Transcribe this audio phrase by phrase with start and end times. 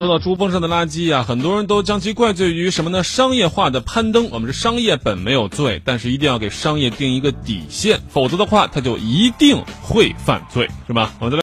[0.00, 3.02] 说到珠峰上的垃圾啊，很多人都将其怪罪于什么呢？
[3.02, 4.30] 商业化的攀登。
[4.30, 11.12] 我们是商业本没有罪，但是一定要给商业定一个底线，否则的话，他就一定会犯罪，是吧？
[11.18, 11.36] 我们再来。